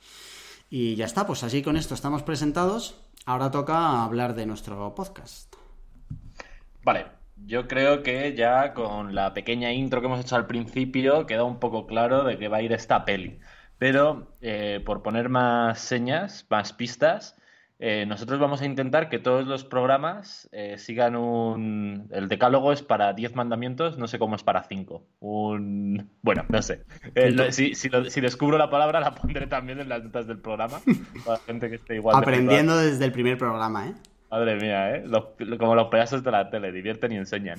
Y 0.70 0.96
ya 0.96 1.04
está, 1.04 1.26
pues 1.26 1.44
así 1.44 1.62
con 1.62 1.76
esto 1.76 1.94
estamos 1.94 2.22
presentados. 2.22 3.00
Ahora 3.26 3.50
toca 3.50 4.02
hablar 4.02 4.34
de 4.34 4.46
nuestro 4.46 4.94
podcast. 4.94 5.54
Vale, 6.82 7.06
yo 7.46 7.66
creo 7.68 8.02
que 8.02 8.34
ya 8.34 8.74
con 8.74 9.14
la 9.14 9.34
pequeña 9.34 9.72
intro 9.72 10.00
que 10.00 10.06
hemos 10.06 10.20
hecho 10.20 10.36
al 10.36 10.46
principio 10.46 11.26
queda 11.26 11.44
un 11.44 11.58
poco 11.58 11.86
claro 11.86 12.24
de 12.24 12.38
qué 12.38 12.48
va 12.48 12.58
a 12.58 12.62
ir 12.62 12.72
esta 12.72 13.04
peli. 13.04 13.38
Pero 13.78 14.28
eh, 14.40 14.82
por 14.84 15.02
poner 15.02 15.28
más 15.28 15.80
señas, 15.80 16.46
más 16.50 16.72
pistas, 16.72 17.36
eh, 17.80 18.06
nosotros 18.06 18.38
vamos 18.38 18.62
a 18.62 18.66
intentar 18.66 19.08
que 19.08 19.18
todos 19.18 19.46
los 19.46 19.64
programas 19.64 20.48
eh, 20.52 20.78
sigan 20.78 21.16
un... 21.16 22.08
El 22.12 22.28
decálogo 22.28 22.72
es 22.72 22.82
para 22.82 23.12
10 23.12 23.34
mandamientos, 23.34 23.98
no 23.98 24.06
sé 24.06 24.18
cómo 24.18 24.36
es 24.36 24.44
para 24.44 24.62
5. 24.62 25.04
Un... 25.18 26.08
Bueno, 26.22 26.44
no 26.48 26.62
sé. 26.62 26.84
Eh, 27.16 27.50
si, 27.52 28.20
descubro 28.20 28.58
la 28.58 28.70
palabra 28.70 29.00
la 29.00 29.14
pondré 29.14 29.48
también 29.48 29.80
en 29.80 29.88
las 29.88 30.04
notas 30.04 30.26
del 30.28 30.38
programa. 30.38 30.80
Para 31.26 31.38
gente 31.40 31.68
que 31.68 31.76
esté 31.76 31.96
igual. 31.96 32.16
Aprendiendo 32.16 32.76
desde 32.76 33.04
el 33.04 33.12
primer 33.12 33.38
programa, 33.38 33.88
¿eh? 33.88 33.94
Madre 34.30 34.56
mía, 34.56 34.96
¿eh? 34.96 35.04
como 35.58 35.74
los 35.74 35.88
pedazos 35.88 36.22
de 36.22 36.30
la 36.30 36.50
tele, 36.50 36.72
divierten 36.72 37.12
y 37.12 37.16
enseñan. 37.16 37.58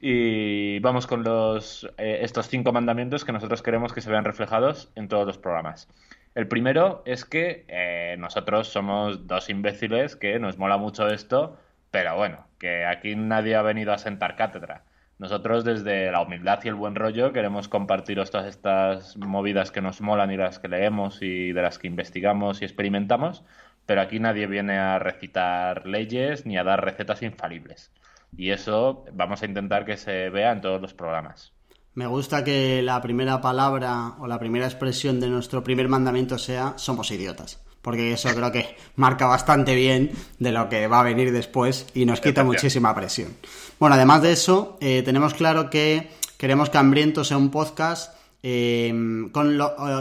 Y 0.00 0.78
vamos 0.80 1.06
con 1.06 1.22
los, 1.22 1.88
estos 1.98 2.48
cinco 2.48 2.72
mandamientos 2.72 3.24
que 3.24 3.32
nosotros 3.32 3.62
queremos 3.62 3.92
que 3.92 4.00
se 4.00 4.10
vean 4.10 4.24
reflejados 4.24 4.90
en 4.94 5.08
todos 5.08 5.26
los 5.26 5.38
programas. 5.38 5.88
El 6.34 6.46
primero 6.46 7.02
es 7.06 7.24
que 7.24 7.64
eh, 7.68 8.16
nosotros 8.18 8.68
somos 8.68 9.26
dos 9.26 9.50
imbéciles 9.50 10.16
que 10.16 10.38
nos 10.38 10.58
mola 10.58 10.76
mucho 10.76 11.08
esto, 11.08 11.58
pero 11.90 12.16
bueno, 12.16 12.46
que 12.58 12.84
aquí 12.86 13.16
nadie 13.16 13.56
ha 13.56 13.62
venido 13.62 13.92
a 13.92 13.98
sentar 13.98 14.36
cátedra. 14.36 14.84
Nosotros 15.18 15.64
desde 15.64 16.10
la 16.12 16.22
humildad 16.22 16.60
y 16.64 16.68
el 16.68 16.76
buen 16.76 16.94
rollo 16.94 17.32
queremos 17.32 17.68
compartiros 17.68 18.30
todas 18.30 18.46
estas 18.46 19.16
movidas 19.16 19.70
que 19.70 19.82
nos 19.82 20.00
molan 20.00 20.30
y 20.30 20.36
las 20.36 20.58
que 20.58 20.68
leemos 20.68 21.20
y 21.20 21.52
de 21.52 21.62
las 21.62 21.78
que 21.78 21.88
investigamos 21.88 22.62
y 22.62 22.64
experimentamos, 22.64 23.44
pero 23.84 24.00
aquí 24.00 24.20
nadie 24.20 24.46
viene 24.46 24.78
a 24.78 24.98
recitar 24.98 25.86
leyes 25.86 26.46
ni 26.46 26.56
a 26.56 26.64
dar 26.64 26.84
recetas 26.84 27.22
infalibles. 27.22 27.92
Y 28.36 28.50
eso 28.50 29.04
vamos 29.12 29.42
a 29.42 29.46
intentar 29.46 29.84
que 29.84 29.96
se 29.96 30.30
vea 30.30 30.52
en 30.52 30.60
todos 30.60 30.80
los 30.80 30.94
programas. 30.94 31.52
Me 31.94 32.06
gusta 32.06 32.44
que 32.44 32.82
la 32.82 33.00
primera 33.02 33.40
palabra 33.40 34.14
o 34.20 34.26
la 34.26 34.38
primera 34.38 34.66
expresión 34.66 35.20
de 35.20 35.28
nuestro 35.28 35.64
primer 35.64 35.88
mandamiento 35.88 36.38
sea 36.38 36.74
somos 36.76 37.10
idiotas 37.10 37.60
porque 37.82 38.12
eso 38.12 38.28
creo 38.34 38.52
que 38.52 38.76
marca 38.96 39.26
bastante 39.26 39.74
bien 39.74 40.12
de 40.38 40.52
lo 40.52 40.68
que 40.68 40.86
va 40.86 41.00
a 41.00 41.04
venir 41.04 41.32
después 41.32 41.86
y 41.94 42.04
nos 42.04 42.20
quita 42.20 42.44
muchísima 42.44 42.94
presión. 42.94 43.34
Bueno, 43.78 43.94
además 43.94 44.22
de 44.22 44.32
eso, 44.32 44.76
eh, 44.80 45.02
tenemos 45.02 45.34
claro 45.34 45.70
que 45.70 46.10
queremos 46.36 46.70
que 46.70 46.78
Hambriento 46.78 47.24
sea 47.24 47.36
un 47.36 47.50
podcast 47.50 48.14
eh, 48.42 49.28
con 49.32 49.58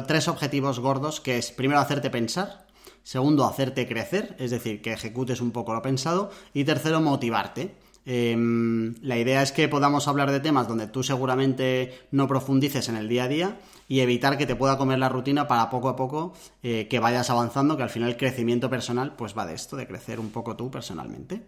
tres 0.08 0.28
objetivos 0.28 0.80
gordos, 0.80 1.20
que 1.20 1.38
es 1.38 1.52
primero 1.52 1.80
hacerte 1.80 2.10
pensar, 2.10 2.66
segundo 3.04 3.46
hacerte 3.46 3.88
crecer, 3.88 4.36
es 4.40 4.52
decir, 4.52 4.82
que 4.82 4.94
ejecutes 4.94 5.42
un 5.42 5.52
poco 5.52 5.74
lo 5.74 5.82
pensado, 5.82 6.32
y 6.54 6.64
tercero 6.64 7.02
motivarte. 7.02 7.76
Em, 8.12 8.96
la 9.04 9.20
idea 9.20 9.44
es 9.44 9.52
que 9.52 9.70
podamos 9.70 10.08
hablar 10.08 10.32
de 10.32 10.40
temas 10.40 10.68
donde 10.68 10.88
tú 10.88 11.04
seguramente 11.04 11.94
no 12.10 12.28
profundices 12.28 12.90
en 12.90 12.96
el 12.96 13.08
día 13.08 13.26
a 13.26 13.28
día 13.28 13.58
y 13.88 14.00
evitar 14.00 14.36
que 14.36 14.48
te 14.48 14.56
pueda 14.56 14.80
comer 14.80 14.98
la 14.98 15.10
rutina 15.10 15.48
para 15.48 15.70
poco 15.70 15.90
a 15.90 15.96
poco 15.96 16.34
eh, 16.64 16.88
que 16.88 16.98
vayas 16.98 17.30
avanzando, 17.30 17.78
que 17.78 17.84
al 17.84 17.92
final 17.92 18.10
el 18.10 18.18
crecimiento 18.18 18.68
personal 18.68 19.14
pues 19.16 19.38
va 19.38 19.46
de 19.46 19.54
esto, 19.54 19.78
de 19.78 19.86
crecer 19.86 20.20
un 20.20 20.32
poco 20.32 20.56
tú 20.56 20.72
personalmente. 20.72 21.44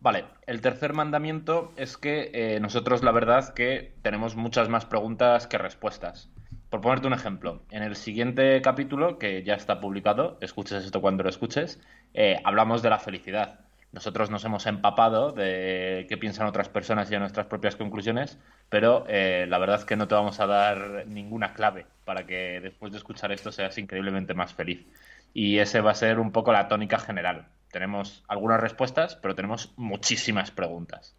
Vale, 0.00 0.24
el 0.46 0.62
tercer 0.62 0.94
mandamiento 0.94 1.74
es 1.76 1.98
que 1.98 2.30
eh, 2.32 2.58
nosotros 2.60 3.02
la 3.02 3.12
verdad 3.12 3.52
que 3.52 3.92
tenemos 4.00 4.34
muchas 4.34 4.70
más 4.70 4.86
preguntas 4.86 5.46
que 5.46 5.58
respuestas. 5.58 6.30
Por 6.70 6.80
ponerte 6.80 7.08
un 7.08 7.12
ejemplo, 7.12 7.60
en 7.70 7.82
el 7.82 7.96
siguiente 7.96 8.62
capítulo, 8.62 9.18
que 9.18 9.42
ya 9.42 9.56
está 9.56 9.78
publicado, 9.78 10.38
escuches 10.40 10.86
esto 10.86 11.02
cuando 11.02 11.22
lo 11.22 11.28
escuches, 11.28 11.80
eh, 12.14 12.40
hablamos 12.44 12.80
de 12.80 12.88
la 12.88 12.98
felicidad 12.98 13.60
nosotros 13.92 14.30
nos 14.30 14.44
hemos 14.44 14.66
empapado 14.66 15.32
de 15.32 16.06
qué 16.08 16.16
piensan 16.16 16.46
otras 16.46 16.70
personas 16.70 17.08
y 17.08 17.12
de 17.12 17.20
nuestras 17.20 17.46
propias 17.46 17.76
conclusiones, 17.76 18.38
pero 18.70 19.04
eh, 19.06 19.46
la 19.48 19.58
verdad 19.58 19.80
es 19.80 19.84
que 19.84 19.96
no 19.96 20.08
te 20.08 20.14
vamos 20.14 20.40
a 20.40 20.46
dar 20.46 21.04
ninguna 21.06 21.52
clave 21.52 21.86
para 22.06 22.26
que 22.26 22.60
después 22.62 22.90
de 22.90 22.98
escuchar 22.98 23.32
esto 23.32 23.52
seas 23.52 23.76
increíblemente 23.76 24.32
más 24.32 24.54
feliz. 24.54 24.86
Y 25.34 25.58
ese 25.58 25.82
va 25.82 25.90
a 25.90 25.94
ser 25.94 26.18
un 26.20 26.32
poco 26.32 26.52
la 26.52 26.68
tónica 26.68 26.98
general. 26.98 27.48
Tenemos 27.70 28.24
algunas 28.28 28.60
respuestas, 28.60 29.16
pero 29.16 29.34
tenemos 29.34 29.72
muchísimas 29.76 30.50
preguntas. 30.50 31.14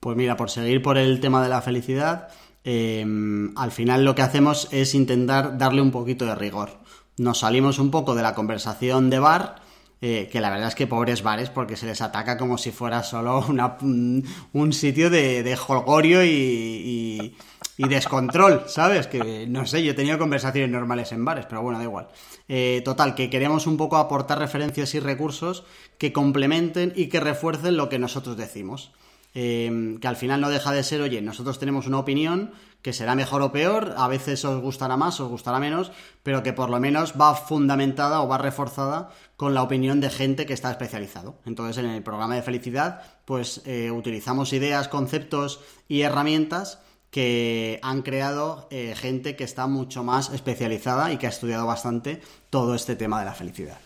Pues 0.00 0.16
mira, 0.16 0.36
por 0.36 0.50
seguir 0.50 0.80
por 0.80 0.96
el 0.96 1.20
tema 1.20 1.42
de 1.42 1.50
la 1.50 1.62
felicidad, 1.62 2.28
em, 2.62 3.56
al 3.56 3.70
final 3.70 4.04
lo 4.04 4.14
que 4.14 4.22
hacemos 4.22 4.68
es 4.72 4.94
intentar 4.94 5.58
darle 5.58 5.82
un 5.82 5.90
poquito 5.90 6.24
de 6.24 6.34
rigor. 6.34 6.70
Nos 7.18 7.40
salimos 7.40 7.78
un 7.78 7.90
poco 7.90 8.14
de 8.14 8.22
la 8.22 8.34
conversación 8.34 9.10
de 9.10 9.18
bar 9.18 9.63
eh, 10.06 10.28
que 10.30 10.42
la 10.42 10.50
verdad 10.50 10.68
es 10.68 10.74
que 10.74 10.86
pobres 10.86 11.22
bares 11.22 11.48
porque 11.48 11.76
se 11.76 11.86
les 11.86 12.02
ataca 12.02 12.36
como 12.36 12.58
si 12.58 12.72
fuera 12.72 13.02
solo 13.02 13.42
un 13.48 14.72
sitio 14.74 15.08
de, 15.08 15.42
de 15.42 15.56
holgorio 15.66 16.22
y, 16.22 17.34
descontrol, 17.78 18.64
¿sabes? 18.66 19.06
Que 19.06 19.46
no 19.48 19.64
sé, 19.64 19.82
yo 19.82 19.92
he 19.92 19.94
tenido 19.94 20.18
conversaciones 20.18 20.68
normales 20.68 21.10
en 21.12 21.24
bares, 21.24 21.46
pero 21.48 21.62
bueno, 21.62 21.78
da 21.78 21.84
igual. 21.84 22.08
Eh, 22.48 22.82
total, 22.84 23.14
que 23.14 23.30
queremos 23.30 23.66
un 23.66 23.78
poco 23.78 23.96
aportar 23.96 24.38
referencias 24.38 24.94
y 24.94 25.00
recursos 25.00 25.64
que 25.96 26.12
complementen 26.12 26.92
y 26.94 27.06
que 27.06 27.20
refuercen 27.20 27.78
lo 27.78 27.88
que 27.88 27.98
nosotros 27.98 28.36
decimos. 28.36 28.92
Eh, 29.34 29.96
que 30.02 30.06
al 30.06 30.16
final 30.16 30.42
no 30.42 30.50
deja 30.50 30.70
de 30.72 30.82
ser, 30.82 31.00
oye, 31.00 31.22
nosotros 31.22 31.58
tenemos 31.58 31.86
una 31.86 32.00
opinión 32.00 32.52
que 32.84 32.92
será 32.92 33.14
mejor 33.14 33.40
o 33.40 33.48
peor, 33.48 33.94
a 33.96 34.08
veces 34.08 34.44
os 34.44 34.60
gustará 34.60 35.00
más, 35.00 35.16
os 35.16 35.32
gustará 35.32 35.56
menos, 35.58 35.90
pero 36.22 36.42
que 36.42 36.52
por 36.52 36.68
lo 36.68 36.78
menos 36.80 37.14
va 37.16 37.32
fundamentada 37.34 38.20
o 38.20 38.28
va 38.28 38.36
reforzada 38.36 39.08
con 39.40 39.54
la 39.54 39.62
opinión 39.62 40.04
de 40.04 40.10
gente 40.10 40.44
que 40.44 40.52
está 40.52 40.70
especializado. 40.70 41.40
Entonces, 41.46 41.78
en 41.78 41.88
el 41.88 42.02
programa 42.02 42.34
de 42.34 42.42
felicidad, 42.42 43.00
pues 43.24 43.62
eh, 43.64 43.90
utilizamos 43.90 44.52
ideas, 44.52 44.88
conceptos 44.88 45.60
y 45.88 46.02
herramientas 46.02 46.78
que 47.10 47.80
han 47.82 48.02
creado 48.02 48.68
eh, 48.70 48.92
gente 48.94 49.34
que 49.34 49.44
está 49.44 49.66
mucho 49.66 50.04
más 50.04 50.28
especializada 50.28 51.10
y 51.10 51.16
que 51.16 51.24
ha 51.24 51.30
estudiado 51.30 51.64
bastante 51.64 52.20
todo 52.50 52.74
este 52.74 52.96
tema 52.96 53.18
de 53.18 53.24
la 53.24 53.32
felicidad. 53.32 53.78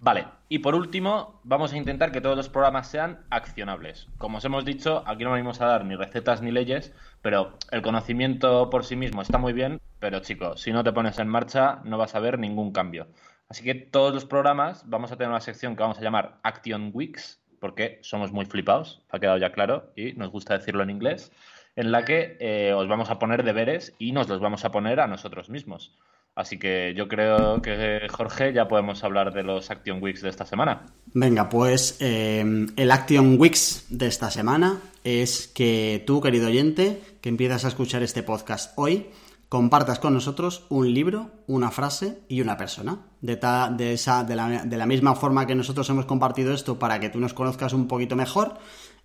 Vale, 0.00 0.26
y 0.52 0.58
por 0.58 0.74
último, 0.74 1.40
vamos 1.44 1.72
a 1.72 1.76
intentar 1.76 2.10
que 2.10 2.20
todos 2.20 2.36
los 2.36 2.48
programas 2.48 2.88
sean 2.88 3.20
accionables. 3.30 4.08
Como 4.18 4.38
os 4.38 4.44
hemos 4.44 4.64
dicho, 4.64 5.04
aquí 5.06 5.22
no 5.22 5.30
venimos 5.30 5.60
a 5.60 5.66
dar 5.66 5.84
ni 5.84 5.94
recetas 5.94 6.42
ni 6.42 6.50
leyes, 6.50 6.92
pero 7.22 7.56
el 7.70 7.82
conocimiento 7.82 8.68
por 8.68 8.84
sí 8.84 8.96
mismo 8.96 9.22
está 9.22 9.38
muy 9.38 9.52
bien, 9.52 9.80
pero 10.00 10.18
chicos, 10.18 10.60
si 10.60 10.72
no 10.72 10.82
te 10.82 10.92
pones 10.92 11.20
en 11.20 11.28
marcha 11.28 11.80
no 11.84 11.98
vas 11.98 12.16
a 12.16 12.20
ver 12.20 12.40
ningún 12.40 12.72
cambio. 12.72 13.06
Así 13.48 13.62
que 13.62 13.76
todos 13.76 14.12
los 14.12 14.24
programas 14.24 14.82
vamos 14.90 15.12
a 15.12 15.16
tener 15.16 15.30
una 15.30 15.40
sección 15.40 15.76
que 15.76 15.84
vamos 15.84 15.98
a 15.98 16.02
llamar 16.02 16.40
Action 16.42 16.90
Weeks, 16.92 17.40
porque 17.60 18.00
somos 18.02 18.32
muy 18.32 18.44
flipados, 18.44 19.04
ha 19.10 19.20
quedado 19.20 19.38
ya 19.38 19.52
claro, 19.52 19.92
y 19.94 20.14
nos 20.14 20.30
gusta 20.30 20.58
decirlo 20.58 20.82
en 20.82 20.90
inglés, 20.90 21.30
en 21.76 21.92
la 21.92 22.04
que 22.04 22.36
eh, 22.40 22.72
os 22.74 22.88
vamos 22.88 23.08
a 23.10 23.20
poner 23.20 23.44
deberes 23.44 23.94
y 24.00 24.10
nos 24.10 24.28
los 24.28 24.40
vamos 24.40 24.64
a 24.64 24.72
poner 24.72 24.98
a 24.98 25.06
nosotros 25.06 25.48
mismos. 25.48 25.96
Así 26.34 26.58
que 26.58 26.94
yo 26.96 27.08
creo 27.08 27.60
que, 27.60 28.06
Jorge, 28.08 28.52
ya 28.52 28.68
podemos 28.68 29.02
hablar 29.04 29.32
de 29.34 29.42
los 29.42 29.70
Action 29.70 30.02
Weeks 30.02 30.22
de 30.22 30.30
esta 30.30 30.46
semana. 30.46 30.86
Venga, 31.12 31.48
pues 31.48 31.96
eh, 32.00 32.66
el 32.76 32.90
Action 32.90 33.36
Weeks 33.38 33.86
de 33.90 34.06
esta 34.06 34.30
semana 34.30 34.80
es 35.04 35.48
que 35.48 36.02
tú, 36.06 36.20
querido 36.20 36.46
oyente, 36.46 37.02
que 37.20 37.28
empiezas 37.28 37.64
a 37.64 37.68
escuchar 37.68 38.02
este 38.02 38.22
podcast 38.22 38.72
hoy, 38.76 39.10
compartas 39.50 39.98
con 39.98 40.14
nosotros 40.14 40.64
un 40.68 40.94
libro, 40.94 41.32
una 41.48 41.72
frase 41.72 42.20
y 42.28 42.40
una 42.40 42.56
persona. 42.56 43.00
De, 43.20 43.38
de, 43.76 43.92
esa, 43.92 44.22
de, 44.22 44.36
la, 44.36 44.64
de 44.64 44.76
la 44.76 44.86
misma 44.86 45.16
forma 45.16 45.46
que 45.46 45.56
nosotros 45.56 45.90
hemos 45.90 46.06
compartido 46.06 46.54
esto 46.54 46.78
para 46.78 47.00
que 47.00 47.10
tú 47.10 47.18
nos 47.18 47.34
conozcas 47.34 47.72
un 47.72 47.88
poquito 47.88 48.14
mejor, 48.14 48.58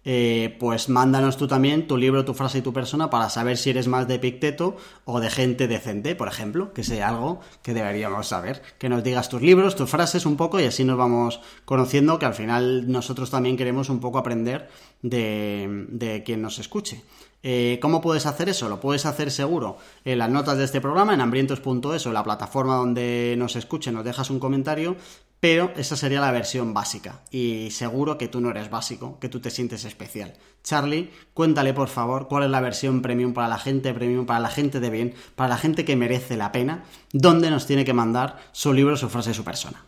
eh, 0.08 0.56
pues 0.60 0.88
mándanos 0.88 1.36
tú 1.36 1.48
también 1.48 1.88
tu 1.88 1.98
libro, 1.98 2.24
tu 2.26 2.36
frase 2.36 2.60
y 2.60 2.62
tu 2.62 2.72
persona 2.72 3.10
para 3.10 3.30
saber 3.32 3.58
si 3.58 3.72
eres 3.72 3.88
más 3.88 4.08
de 4.08 4.20
Picteto 4.20 4.78
o 5.04 5.20
de 5.20 5.32
gente 5.32 5.68
decente, 5.68 6.16
por 6.16 6.28
ejemplo, 6.28 6.74
que 6.74 6.84
sea 6.84 7.10
algo 7.10 7.42
que 7.64 7.74
deberíamos 7.74 8.28
saber. 8.28 8.62
Que 8.78 8.88
nos 8.88 9.04
digas 9.04 9.30
tus 9.30 9.42
libros, 9.42 9.76
tus 9.76 9.90
frases 9.90 10.28
un 10.28 10.38
poco 10.38 10.60
y 10.60 10.66
así 10.66 10.84
nos 10.84 10.98
vamos 10.98 11.42
conociendo, 11.66 12.20
que 12.20 12.28
al 12.28 12.36
final 12.36 12.92
nosotros 12.92 13.32
también 13.32 13.58
queremos 13.58 13.90
un 13.90 14.00
poco 14.00 14.20
aprender 14.20 14.70
de, 15.02 16.22
quien 16.24 16.42
nos 16.42 16.60
escuche. 16.60 17.04
Eh, 17.42 17.78
¿Cómo 17.82 18.02
puedes 18.02 18.26
hacer 18.26 18.50
eso? 18.50 18.70
Lo 18.70 18.80
puedes 18.80 19.06
hacer 19.06 19.30
seguro 19.30 19.78
en 20.04 20.18
las 20.18 20.30
notas 20.30 20.58
de 20.58 20.64
este 20.64 20.82
programa, 20.82 21.14
en 21.14 21.22
hambrientos.es 21.22 22.08
o 22.08 22.12
la 22.12 22.24
plataforma 22.24 22.76
donde 22.76 23.36
nos 23.38 23.56
escuchen, 23.56 23.94
nos 23.94 24.04
dejas 24.04 24.32
un 24.32 24.40
comentario, 24.40 24.96
pero 25.40 25.72
esa 25.76 25.96
sería 25.96 26.22
la 26.22 26.32
versión 26.32 26.74
básica. 26.74 27.22
Y 27.30 27.70
seguro 27.72 28.18
que 28.18 28.28
tú 28.28 28.42
no 28.42 28.50
eres 28.50 28.70
básico, 28.70 29.20
que 29.20 29.30
tú 29.30 29.40
te 29.40 29.52
sientes 29.52 29.86
especial. 29.86 30.34
Charlie, 30.64 31.12
cuéntale 31.34 31.74
por 31.74 31.90
favor 31.90 32.28
cuál 32.28 32.44
es 32.44 32.50
la 32.50 32.62
versión 32.62 33.02
premium 33.02 33.34
para 33.34 33.48
la 33.48 33.60
gente 33.60 33.94
premium, 33.94 34.26
para 34.26 34.40
la 34.40 34.50
gente 34.50 34.80
de 34.80 34.90
bien, 34.90 35.14
para 35.36 35.50
la 35.50 35.58
gente 35.58 35.86
que 35.86 35.96
merece 35.96 36.38
la 36.38 36.52
pena, 36.52 36.84
dónde 37.14 37.52
nos 37.52 37.68
tiene 37.68 37.86
que 37.86 37.94
mandar 37.94 38.38
su 38.52 38.74
libro, 38.74 38.98
su 38.98 39.10
frase, 39.10 39.34
su 39.34 39.44
persona. 39.44 39.84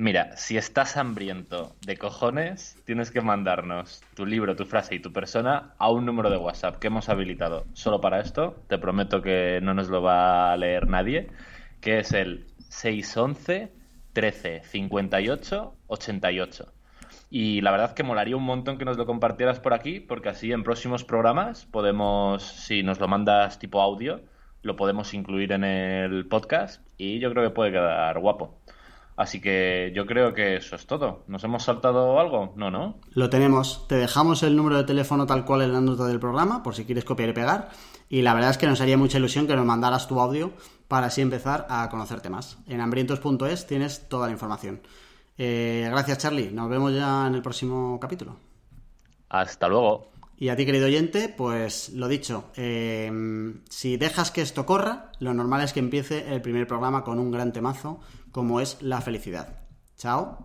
Mira, 0.00 0.36
si 0.36 0.56
estás 0.56 0.96
hambriento 0.96 1.74
de 1.84 1.96
cojones, 1.96 2.76
tienes 2.84 3.10
que 3.10 3.20
mandarnos 3.20 4.00
tu 4.14 4.26
libro, 4.26 4.54
tu 4.54 4.64
frase 4.64 4.94
y 4.94 5.00
tu 5.00 5.12
persona 5.12 5.74
a 5.76 5.90
un 5.90 6.06
número 6.06 6.30
de 6.30 6.36
WhatsApp 6.36 6.78
que 6.78 6.86
hemos 6.86 7.08
habilitado 7.08 7.66
solo 7.72 8.00
para 8.00 8.20
esto. 8.20 8.62
Te 8.68 8.78
prometo 8.78 9.22
que 9.22 9.58
no 9.60 9.74
nos 9.74 9.88
lo 9.88 10.00
va 10.00 10.52
a 10.52 10.56
leer 10.56 10.86
nadie, 10.86 11.30
que 11.80 11.98
es 11.98 12.12
el 12.12 12.46
611 12.68 13.77
13 14.12 14.62
58 14.64 15.74
88. 15.86 16.72
Y 17.30 17.60
la 17.60 17.70
verdad 17.70 17.94
que 17.94 18.02
molaría 18.02 18.36
un 18.36 18.44
montón 18.44 18.78
que 18.78 18.84
nos 18.84 18.96
lo 18.96 19.06
compartieras 19.06 19.60
por 19.60 19.74
aquí, 19.74 20.00
porque 20.00 20.30
así 20.30 20.50
en 20.52 20.64
próximos 20.64 21.04
programas 21.04 21.66
podemos, 21.66 22.42
si 22.42 22.82
nos 22.82 23.00
lo 23.00 23.08
mandas 23.08 23.58
tipo 23.58 23.82
audio, 23.82 24.20
lo 24.62 24.76
podemos 24.76 25.12
incluir 25.14 25.52
en 25.52 25.64
el 25.64 26.26
podcast 26.26 26.82
y 26.96 27.18
yo 27.18 27.30
creo 27.30 27.44
que 27.44 27.54
puede 27.54 27.72
quedar 27.72 28.18
guapo. 28.18 28.58
Así 29.18 29.40
que 29.40 29.90
yo 29.96 30.06
creo 30.06 30.32
que 30.32 30.54
eso 30.56 30.76
es 30.76 30.86
todo. 30.86 31.24
¿Nos 31.26 31.42
hemos 31.42 31.64
saltado 31.64 32.20
algo? 32.20 32.52
No, 32.54 32.70
¿no? 32.70 33.00
Lo 33.14 33.28
tenemos. 33.28 33.88
Te 33.88 33.96
dejamos 33.96 34.44
el 34.44 34.54
número 34.54 34.76
de 34.76 34.84
teléfono 34.84 35.26
tal 35.26 35.44
cual 35.44 35.62
en 35.62 35.72
la 35.72 35.80
nota 35.80 36.06
del 36.06 36.20
programa, 36.20 36.62
por 36.62 36.76
si 36.76 36.84
quieres 36.84 37.04
copiar 37.04 37.30
y 37.30 37.32
pegar. 37.32 37.70
Y 38.08 38.22
la 38.22 38.32
verdad 38.32 38.50
es 38.50 38.58
que 38.58 38.68
nos 38.68 38.80
haría 38.80 38.96
mucha 38.96 39.18
ilusión 39.18 39.48
que 39.48 39.56
nos 39.56 39.66
mandaras 39.66 40.06
tu 40.06 40.20
audio 40.20 40.52
para 40.88 41.06
así 41.06 41.20
empezar 41.20 41.66
a 41.68 41.88
conocerte 41.90 42.30
más. 42.30 42.58
En 42.66 42.80
hambrientos.es 42.80 43.66
tienes 43.66 44.08
toda 44.08 44.26
la 44.26 44.32
información. 44.32 44.80
Eh, 45.36 45.86
gracias, 45.90 46.18
Charlie. 46.18 46.50
Nos 46.50 46.68
vemos 46.68 46.92
ya 46.92 47.26
en 47.26 47.34
el 47.34 47.42
próximo 47.42 48.00
capítulo. 48.00 48.36
Hasta 49.28 49.68
luego. 49.68 50.10
Y 50.36 50.48
a 50.48 50.56
ti, 50.56 50.64
querido 50.64 50.86
oyente, 50.86 51.28
pues 51.28 51.90
lo 51.90 52.08
dicho, 52.08 52.50
eh, 52.56 53.10
si 53.68 53.96
dejas 53.96 54.30
que 54.30 54.40
esto 54.40 54.64
corra, 54.64 55.10
lo 55.18 55.34
normal 55.34 55.62
es 55.62 55.72
que 55.72 55.80
empiece 55.80 56.32
el 56.32 56.40
primer 56.40 56.66
programa 56.66 57.02
con 57.02 57.18
un 57.18 57.30
gran 57.30 57.52
temazo 57.52 58.00
como 58.30 58.60
es 58.60 58.80
la 58.80 59.00
felicidad. 59.00 59.58
Chao. 59.96 60.44